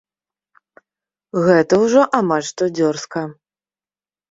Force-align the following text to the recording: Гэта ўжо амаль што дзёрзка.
Гэта 1.49 1.73
ўжо 1.83 2.01
амаль 2.23 2.45
што 2.51 2.63
дзёрзка. 2.81 3.21